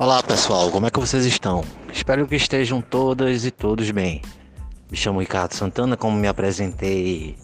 Olá 0.00 0.22
pessoal, 0.22 0.70
como 0.70 0.86
é 0.86 0.90
que 0.90 0.98
vocês 0.98 1.26
estão? 1.26 1.62
Espero 1.92 2.26
que 2.26 2.34
estejam 2.34 2.80
todas 2.80 3.44
e 3.44 3.50
todos 3.50 3.90
bem. 3.90 4.22
Me 4.90 4.96
chamo 4.96 5.20
Ricardo 5.20 5.52
Santana, 5.52 5.94
como 5.94 6.16
me 6.16 6.26
apresentei 6.26 7.36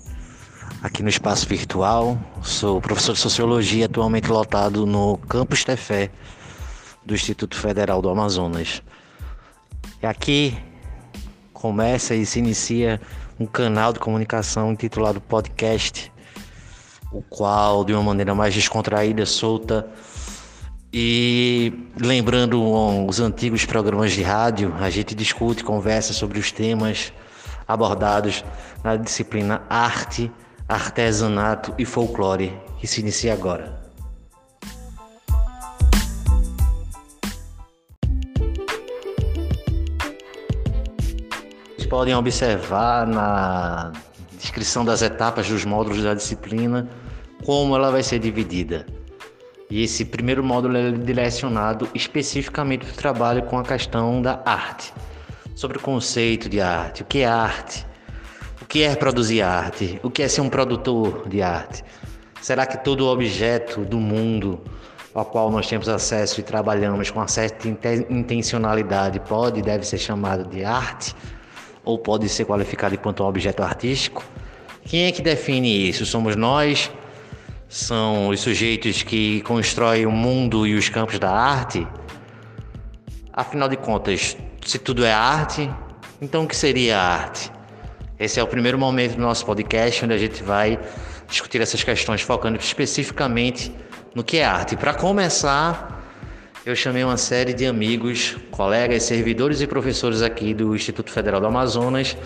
aqui 0.82 1.03
no 1.03 1.11
espaço 1.11 1.46
virtual. 1.46 2.19
Sou 2.42 2.80
professor 2.80 3.12
de 3.12 3.19
Sociologia, 3.19 3.84
atualmente 3.84 4.30
lotado 4.30 4.87
no 4.87 5.19
Campus 5.29 5.65
Tefé 5.65 6.11
do 7.04 7.15
Instituto 7.15 7.58
Federal 7.58 8.01
do 8.01 8.08
Amazonas. 8.08 8.83
E 10.02 10.07
aqui 10.07 10.57
começa 11.52 12.15
e 12.15 12.25
se 12.25 12.38
inicia 12.38 12.98
um 13.38 13.44
canal 13.44 13.93
de 13.93 13.98
comunicação 13.98 14.72
intitulado 14.72 15.20
Podcast, 15.20 16.11
o 17.12 17.20
qual, 17.20 17.84
de 17.84 17.93
uma 17.93 18.02
maneira 18.02 18.34
mais 18.34 18.55
descontraída, 18.55 19.27
solta, 19.27 19.87
e 20.98 21.74
lembrando 22.00 22.59
os 23.06 23.20
antigos 23.20 23.66
programas 23.66 24.12
de 24.12 24.23
rádio, 24.23 24.74
a 24.80 24.88
gente 24.88 25.14
discute, 25.14 25.62
conversa 25.62 26.14
sobre 26.14 26.38
os 26.38 26.50
temas 26.50 27.12
abordados 27.69 28.42
na 28.82 28.96
disciplina 28.96 29.62
Arte, 29.69 30.32
Artesanato 30.66 31.74
e 31.77 31.84
Folclore, 31.84 32.59
que 32.78 32.86
se 32.86 33.02
inicia 33.02 33.34
agora. 33.34 33.78
Vocês 41.77 41.86
podem 41.91 42.14
observar 42.14 43.06
na 43.06 43.92
descrição 44.41 44.83
das 44.83 45.02
etapas 45.02 45.47
dos 45.47 45.62
módulos 45.66 46.02
da 46.02 46.14
disciplina 46.14 46.88
como 47.44 47.77
ela 47.77 47.91
vai 47.91 48.02
ser 48.02 48.19
dividida. 48.19 48.86
E 49.69 49.83
esse 49.83 50.05
primeiro 50.05 50.45
módulo 50.45 50.77
é 50.77 50.92
direcionado 50.92 51.89
especificamente 51.92 52.86
para 52.86 52.92
o 52.92 52.97
trabalho 52.97 53.42
com 53.42 53.59
a 53.59 53.64
questão 53.64 54.22
da 54.22 54.41
arte, 54.45 54.95
sobre 55.55 55.78
o 55.78 55.81
conceito 55.81 56.48
de 56.48 56.61
arte, 56.61 57.03
o 57.03 57.05
que 57.05 57.19
é 57.19 57.27
arte, 57.27 57.84
o 58.62 58.64
que 58.64 58.83
é 58.83 58.94
produzir 58.94 59.42
arte, 59.42 59.98
o 60.05 60.11
que 60.11 60.22
é 60.22 60.28
ser 60.28 60.41
um 60.41 60.48
produtor 60.48 61.28
de 61.28 61.42
arte. 61.42 61.83
Será 62.41 62.64
que 62.64 62.78
todo 62.78 63.06
objeto 63.06 63.84
do 63.84 63.98
mundo 63.98 64.61
ao 65.12 65.25
qual 65.25 65.50
nós 65.50 65.67
temos 65.67 65.89
acesso 65.89 66.39
e 66.39 66.42
trabalhamos 66.44 67.11
com 67.11 67.19
uma 67.19 67.27
certa 67.27 67.67
intencionalidade 68.09 69.19
pode 69.20 69.59
e 69.59 69.62
deve 69.62 69.84
ser 69.84 69.98
chamado 69.98 70.48
de 70.48 70.64
arte? 70.64 71.12
Ou 71.84 71.98
pode 71.98 72.28
ser 72.28 72.44
qualificado 72.44 72.94
enquanto 72.94 73.25
um 73.25 73.27
objeto 73.27 73.62
artístico? 73.62 74.22
Quem 74.84 75.06
é 75.06 75.12
que 75.12 75.22
define 75.22 75.89
isso? 75.89 76.06
Somos 76.06 76.37
nós? 76.37 76.91
São 77.69 78.28
os 78.28 78.41
sujeitos 78.41 79.03
que 79.03 79.41
constroem 79.42 80.06
o 80.06 80.11
mundo 80.11 80.67
e 80.67 80.75
os 80.75 80.89
campos 80.89 81.19
da 81.19 81.31
arte? 81.31 81.86
Afinal 83.33 83.69
de 83.69 83.77
contas, 83.77 84.36
se 84.64 84.78
tudo 84.78 85.05
é 85.05 85.12
arte, 85.12 85.70
então 86.20 86.44
o 86.44 86.47
que 86.47 86.56
seria 86.56 86.98
arte? 86.98 87.50
Esse 88.19 88.41
é 88.41 88.42
o 88.42 88.47
primeiro 88.47 88.78
momento 88.78 89.17
do 89.17 89.20
nosso 89.22 89.44
podcast 89.44 90.05
onde 90.05 90.14
a 90.14 90.19
gente 90.19 90.42
vai 90.42 90.78
discutir 91.28 91.61
essas 91.61 91.83
questões 91.83 92.22
focando 92.22 92.59
especificamente 92.59 93.75
no 94.14 94.25
que 94.25 94.39
é 94.39 94.44
arte. 94.44 94.77
Para 94.77 94.94
começar, 94.94 96.03
eu 96.64 96.75
chamei 96.75 97.05
uma 97.05 97.17
série 97.17 97.53
de 97.53 97.67
amigos, 97.67 98.37
colegas, 98.50 99.03
servidores 99.03 99.61
e 99.61 99.67
professores 99.67 100.22
aqui 100.22 100.55
do 100.55 100.75
Instituto 100.75 101.11
Federal 101.11 101.41
do 101.41 101.47
Amazonas 101.47 102.17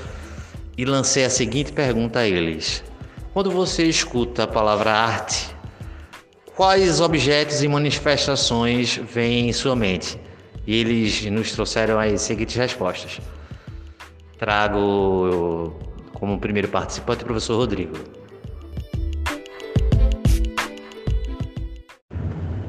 e 0.79 0.85
lancei 0.85 1.25
a 1.25 1.31
seguinte 1.31 1.73
pergunta 1.73 2.21
a 2.21 2.29
eles: 2.29 2.85
quando 3.33 3.51
você 3.51 3.85
escuta 3.85 4.45
a 4.45 4.47
palavra 4.47 4.93
arte, 4.93 5.55
quais 6.57 7.01
objetos 7.01 7.63
e 7.63 7.69
manifestações 7.69 8.97
vêm 8.97 9.49
em 9.49 9.53
sua 9.53 9.77
mente? 9.77 10.19
E 10.67 10.75
eles 10.75 11.25
nos 11.27 11.53
trouxeram 11.53 11.99
as 11.99 12.21
seguintes 12.23 12.57
respostas. 12.57 13.21
Trago 14.39 15.75
como 16.13 16.39
primeiro 16.39 16.69
participante 16.69 17.23
o 17.23 17.27
professor 17.27 17.57
Rodrigo. 17.57 17.97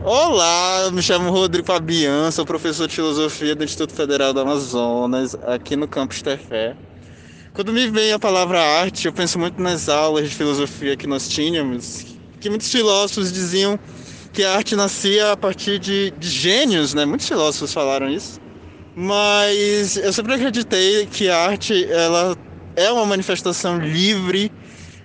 Olá, 0.04 0.82
eu 0.86 0.92
me 0.92 1.02
chamo 1.02 1.30
Rodrigo 1.30 1.66
Fabian, 1.66 2.32
sou 2.32 2.46
professor 2.46 2.88
de 2.88 2.96
filosofia 2.96 3.56
do 3.56 3.64
Instituto 3.64 3.94
Federal 3.94 4.34
do 4.34 4.40
Amazonas, 4.40 5.36
aqui 5.46 5.76
no 5.76 5.88
campus 5.88 6.22
Tefé. 6.22 6.76
Quando 7.54 7.74
me 7.74 7.86
vem 7.90 8.14
a 8.14 8.20
palavra 8.20 8.64
arte, 8.64 9.08
eu 9.08 9.12
penso 9.12 9.38
muito 9.38 9.62
nas 9.62 9.90
aulas 9.90 10.30
de 10.30 10.34
filosofia 10.34 10.96
que 10.96 11.06
nós 11.06 11.28
tínhamos, 11.28 12.06
que 12.40 12.50
muitos 12.50 12.72
filósofos 12.72 13.30
diziam 13.30 13.78
que 14.32 14.42
a 14.42 14.56
arte 14.56 14.74
nascia 14.74 15.34
a 15.34 15.38
partir 15.38 15.78
de, 15.78 16.12
de 16.12 16.30
gênios, 16.30 16.94
né? 16.94 17.04
Muitos 17.04 17.28
filósofos 17.28 17.74
falaram 17.74 18.10
isso. 18.10 18.40
Mas 18.96 19.98
eu 19.98 20.14
sempre 20.14 20.34
acreditei 20.34 21.06
que 21.08 21.28
a 21.28 21.40
arte 21.40 21.86
ela 21.92 22.38
é 22.74 22.90
uma 22.90 23.06
manifestação 23.06 23.80
livre 23.80 24.50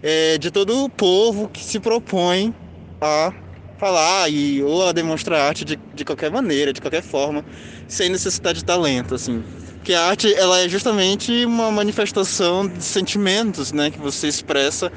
é, 0.01 0.39
de 0.39 0.49
todo 0.53 0.85
o 0.85 0.89
povo 0.89 1.49
que 1.49 1.65
se 1.65 1.81
propõe 1.81 2.55
a 3.01 3.33
falar 3.77 4.31
e, 4.31 4.63
ou 4.63 4.87
a 4.87 4.93
demonstrar 4.93 5.41
arte 5.41 5.65
de, 5.65 5.77
de 5.93 6.05
qualquer 6.05 6.31
maneira, 6.31 6.73
de 6.73 6.81
qualquer 6.81 7.03
forma, 7.03 7.45
sem 7.89 8.09
necessidade 8.09 8.61
de 8.61 8.65
talento, 8.65 9.17
assim 9.17 9.43
que 9.87 9.95
a 9.95 10.03
arte 10.03 10.35
ela 10.35 10.59
é 10.59 10.69
justamente 10.69 11.47
uma 11.47 11.71
manifestação 11.71 12.67
de 12.67 12.83
sentimentos, 12.83 13.73
né, 13.73 13.89
que 13.89 14.01
você 14.01 14.27
expressa, 14.27 14.91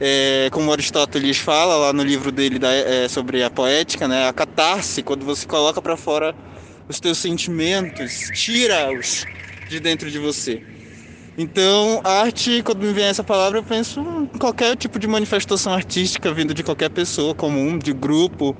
é, 0.00 0.48
como 0.50 0.72
Aristóteles 0.72 1.38
fala 1.38 1.76
lá 1.76 1.92
no 1.92 2.02
livro 2.02 2.32
dele 2.32 2.58
da, 2.58 2.72
é, 2.72 3.06
sobre 3.06 3.44
a 3.44 3.48
poética, 3.48 4.08
né, 4.08 4.26
a 4.26 4.32
catarse, 4.32 5.00
quando 5.00 5.24
você 5.24 5.46
coloca 5.46 5.80
para 5.80 5.96
fora 5.96 6.34
os 6.88 6.98
teus 6.98 7.18
sentimentos, 7.18 8.32
tira-os 8.34 9.28
de 9.68 9.78
dentro 9.78 10.10
de 10.10 10.18
você. 10.18 10.60
Então, 11.38 12.00
arte, 12.02 12.64
quando 12.64 12.80
me 12.82 12.92
vem 12.92 13.04
essa 13.04 13.22
palavra, 13.22 13.60
eu 13.60 13.62
penso 13.62 14.00
em 14.34 14.38
qualquer 14.38 14.76
tipo 14.76 14.98
de 14.98 15.06
manifestação 15.06 15.72
artística 15.72 16.34
vindo 16.34 16.52
de 16.52 16.64
qualquer 16.64 16.90
pessoa 16.90 17.32
comum, 17.32 17.78
de 17.78 17.92
grupo, 17.92 18.56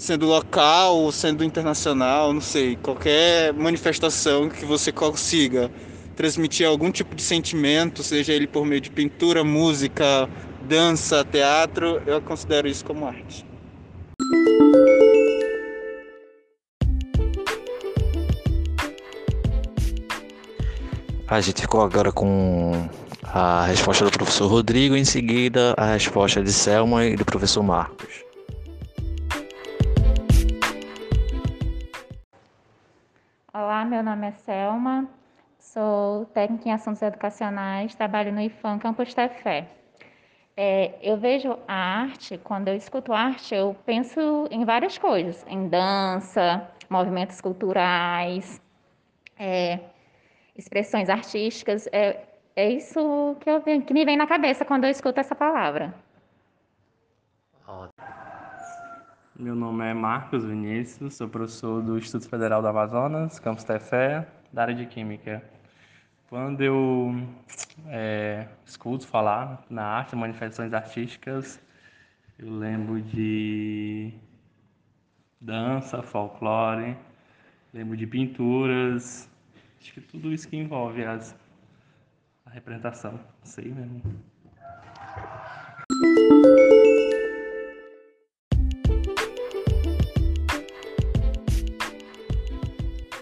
sendo 0.00 0.26
local, 0.26 1.12
sendo 1.12 1.44
internacional, 1.44 2.32
não 2.32 2.40
sei, 2.40 2.74
qualquer 2.76 3.52
manifestação 3.52 4.48
que 4.48 4.64
você 4.64 4.90
consiga 4.90 5.70
transmitir 6.16 6.66
algum 6.66 6.90
tipo 6.90 7.14
de 7.14 7.22
sentimento, 7.22 8.02
seja 8.02 8.32
ele 8.32 8.46
por 8.46 8.64
meio 8.64 8.80
de 8.80 8.90
pintura, 8.90 9.44
música, 9.44 10.28
dança, 10.66 11.22
teatro, 11.22 12.00
eu 12.06 12.20
considero 12.22 12.66
isso 12.66 12.82
como 12.84 13.06
arte. 13.06 13.44
A 21.28 21.40
gente 21.42 21.60
ficou 21.60 21.82
agora 21.82 22.10
com 22.10 22.88
a 23.22 23.66
resposta 23.66 24.06
do 24.06 24.10
professor 24.10 24.48
Rodrigo, 24.48 24.96
em 24.96 25.04
seguida 25.04 25.74
a 25.76 25.92
resposta 25.92 26.42
de 26.42 26.52
Selma 26.52 27.04
e 27.04 27.16
do 27.16 27.24
professor 27.24 27.62
Marcos. 27.62 28.29
Olá, 33.80 33.88
meu 33.88 34.02
nome 34.02 34.28
é 34.28 34.32
Selma, 34.32 35.08
sou 35.58 36.26
técnica 36.34 36.68
em 36.68 36.72
assuntos 36.72 37.00
educacionais, 37.00 37.94
trabalho 37.94 38.30
no 38.30 38.38
IFAM 38.38 38.78
Campus 38.78 39.14
Tefé. 39.14 39.68
É, 40.54 40.98
eu 41.00 41.16
vejo 41.16 41.58
a 41.66 42.02
arte, 42.02 42.36
quando 42.44 42.68
eu 42.68 42.76
escuto 42.76 43.10
arte, 43.14 43.54
eu 43.54 43.74
penso 43.86 44.46
em 44.50 44.66
várias 44.66 44.98
coisas, 44.98 45.46
em 45.48 45.66
dança, 45.66 46.70
movimentos 46.90 47.40
culturais, 47.40 48.60
é, 49.38 49.80
expressões 50.54 51.08
artísticas. 51.08 51.88
É, 51.90 52.22
é 52.54 52.68
isso 52.68 53.34
que, 53.40 53.48
eu, 53.48 53.62
que 53.62 53.94
me 53.94 54.04
vem 54.04 54.18
na 54.18 54.26
cabeça 54.26 54.62
quando 54.62 54.84
eu 54.84 54.90
escuto 54.90 55.20
essa 55.20 55.34
palavra. 55.34 55.94
Meu 59.40 59.54
nome 59.54 59.82
é 59.86 59.94
Marcos 59.94 60.44
Vinícius, 60.44 61.14
sou 61.14 61.26
professor 61.26 61.80
do 61.80 61.96
Instituto 61.96 62.28
Federal 62.28 62.60
do 62.60 62.68
Amazonas, 62.68 63.38
campus 63.38 63.64
Tefé, 63.64 64.28
da 64.52 64.60
área 64.60 64.74
de 64.74 64.84
Química. 64.84 65.42
Quando 66.28 66.60
eu 66.60 67.10
é, 67.86 68.48
escuto 68.66 69.06
falar 69.06 69.64
na 69.70 69.82
arte, 69.82 70.14
manifestações 70.14 70.74
artísticas, 70.74 71.58
eu 72.38 72.50
lembro 72.50 73.00
de 73.00 74.12
dança, 75.40 76.02
folclore, 76.02 76.94
lembro 77.72 77.96
de 77.96 78.06
pinturas, 78.06 79.26
acho 79.80 79.94
que 79.94 80.02
tudo 80.02 80.34
isso 80.34 80.46
que 80.50 80.56
envolve 80.58 81.02
as, 81.02 81.34
a 82.44 82.50
representação, 82.50 83.18
sei 83.42 83.72
mesmo. 83.72 84.02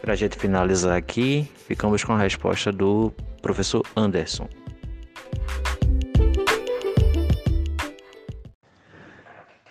Para 0.08 0.14
a 0.14 0.16
gente 0.16 0.38
finalizar 0.38 0.96
aqui, 0.96 1.46
ficamos 1.66 2.02
com 2.02 2.14
a 2.14 2.18
resposta 2.18 2.72
do 2.72 3.12
professor 3.42 3.84
Anderson. 3.94 4.48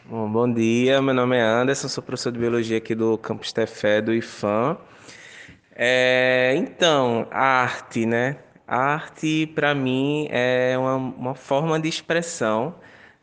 Bom, 0.06 0.32
bom 0.32 0.54
dia, 0.54 1.02
meu 1.02 1.16
nome 1.16 1.38
é 1.38 1.42
Anderson, 1.42 1.88
sou 1.88 2.04
professor 2.04 2.32
de 2.32 2.38
biologia 2.38 2.78
aqui 2.78 2.94
do 2.94 3.18
Campus 3.18 3.52
Tefé 3.52 4.00
do 4.00 4.14
IFAM. 4.14 4.78
É, 5.76 6.54
então, 6.56 7.28
a 7.32 7.64
arte, 7.64 8.06
né? 8.06 8.38
A 8.68 8.78
arte, 8.78 9.52
para 9.56 9.74
mim, 9.74 10.28
é 10.30 10.78
uma, 10.78 10.98
uma 10.98 11.34
forma 11.34 11.80
de 11.80 11.90
expressão, 11.90 12.76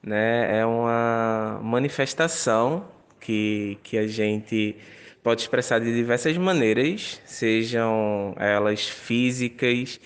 né? 0.02 0.58
É 0.58 0.66
uma 0.66 1.60
manifestação 1.62 2.88
que, 3.20 3.78
que 3.84 3.98
a 3.98 4.08
gente 4.08 4.76
pode 5.24 5.40
expressar 5.40 5.80
de 5.80 5.92
diversas 5.92 6.36
maneiras, 6.36 7.18
sejam 7.24 8.34
elas 8.38 8.86
físicas, 8.86 9.98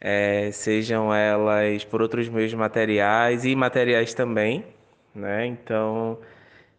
é, 0.00 0.50
sejam 0.50 1.14
elas 1.14 1.84
por 1.84 2.02
outros 2.02 2.28
meios 2.28 2.52
materiais 2.52 3.44
e 3.44 3.54
materiais 3.54 4.12
também, 4.12 4.64
né? 5.14 5.46
Então, 5.46 6.18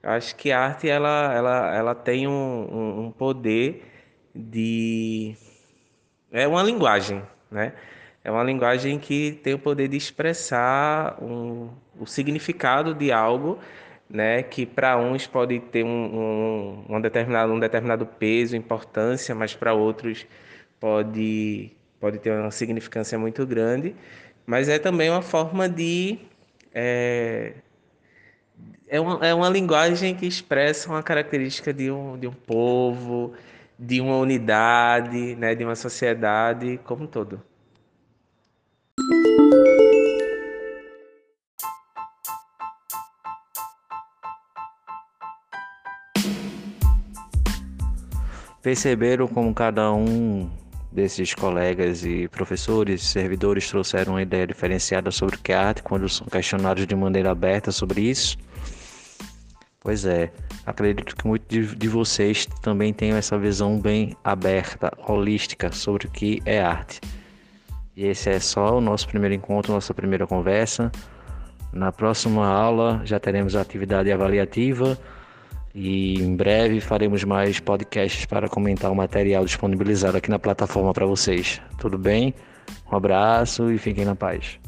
acho 0.04 0.36
que 0.36 0.52
a 0.52 0.60
arte 0.60 0.90
ela, 0.90 1.34
ela, 1.34 1.76
ela 1.76 1.96
tem 1.96 2.28
um, 2.28 3.06
um, 3.06 3.12
poder 3.12 3.86
de 4.36 5.34
é 6.30 6.46
uma 6.46 6.62
linguagem, 6.64 7.24
né? 7.50 7.72
É 8.22 8.30
uma 8.30 8.44
linguagem 8.44 9.00
que 9.00 9.40
tem 9.42 9.54
o 9.54 9.60
poder 9.60 9.88
de 9.88 9.96
expressar 9.96 11.18
um, 11.24 11.70
o 11.98 12.06
significado 12.06 12.94
de 12.94 13.14
algo, 13.14 13.58
né? 14.10 14.44
Que 14.44 14.66
para 14.66 14.98
uns 14.98 15.28
pode 15.28 15.60
ter 15.60 15.84
um, 15.84 16.86
um, 16.90 16.96
um, 16.96 17.02
determinado, 17.02 17.54
um 17.54 17.60
determinado 17.60 18.06
peso, 18.06 18.56
importância, 18.56 19.34
mas 19.36 19.56
para 19.56 19.74
outros 19.74 20.26
pode, 20.80 21.72
pode 22.00 22.20
ter 22.20 22.32
uma 22.32 22.52
significância 22.52 23.18
muito 23.18 23.46
grande. 23.46 23.96
Mas 24.46 24.70
é 24.70 24.80
também 24.80 25.10
uma 25.10 25.22
forma 25.22 25.68
de 25.68 26.20
é, 26.74 27.54
é 28.88 29.00
uma, 29.00 29.26
é 29.26 29.34
uma 29.34 29.50
linguagem 29.50 30.16
que 30.16 30.26
expressa 30.26 30.90
uma 30.90 31.04
característica 31.04 31.74
de 31.74 31.92
um, 31.92 32.18
de 32.18 32.28
um 32.28 32.34
povo, 32.34 33.34
de 33.78 34.00
uma 34.02 34.18
unidade, 34.18 35.36
né, 35.36 35.56
de 35.56 35.64
uma 35.64 35.76
sociedade 35.76 36.80
como 36.84 37.04
um 37.04 37.08
todo. 37.08 37.42
Perceberam 48.68 49.30
como 49.30 49.54
cada 49.54 49.94
um 49.94 50.50
desses 50.92 51.34
colegas 51.34 52.04
e 52.04 52.28
professores, 52.28 53.02
servidores 53.02 53.70
trouxeram 53.70 54.16
uma 54.16 54.22
ideia 54.22 54.46
diferenciada 54.46 55.10
sobre 55.10 55.38
o 55.38 55.40
que 55.40 55.54
é 55.54 55.56
arte 55.56 55.82
quando 55.82 56.10
são 56.10 56.28
questionados 56.28 56.86
de 56.86 56.94
maneira 56.94 57.32
aberta 57.32 57.72
sobre 57.72 58.02
isso? 58.02 58.38
Pois 59.80 60.04
é, 60.04 60.34
acredito 60.66 61.16
que 61.16 61.26
muitos 61.26 61.78
de, 61.78 61.88
vocês 61.88 62.46
também 62.62 62.92
tenham 62.92 63.18
essa 63.18 63.40
visão 63.40 63.80
bem 63.80 64.18
aberta, 64.22 64.92
holística 65.08 65.72
sobre 65.72 66.08
o 66.08 66.12
que 66.12 66.42
é 66.44 66.60
arte. 66.60 67.00
E 67.96 68.06
esse 68.06 68.30
é 68.30 68.38
só 68.38 68.80
o 68.80 68.82
nosso 68.82 69.08
primeiro 69.08 69.34
encontro, 69.34 69.72
nossa 69.72 69.94
primeira 69.94 70.28
conversa. 70.28 70.92
Na 71.72 71.94
próxima 71.94 72.46
aula 72.46 73.00
já 73.06 73.18
teremos 73.18 73.56
a 73.56 73.62
atividade 73.62 74.12
avaliativa 74.12 75.00
e 75.80 76.16
em 76.16 76.36
breve 76.36 76.82
faremos 76.82 77.24
mais 77.24 77.60
podcasts 77.60 78.26
para 78.26 78.50
comentar 78.50 78.92
o 78.92 78.96
material 78.96 79.46
disponibilizado 79.46 80.18
aqui 80.18 80.28
na 80.28 80.40
plataforma 80.40 80.92
para 80.92 81.06
vocês. 81.06 81.62
Tudo 81.78 82.00
bem? 82.00 82.34
Um 82.92 82.96
abraço 82.96 83.72
e 83.72 83.78
fiquem 83.78 84.04
na 84.04 84.16
paz. 84.16 84.60